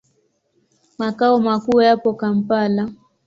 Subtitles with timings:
[0.99, 2.83] Makao makuu yapo Kampala.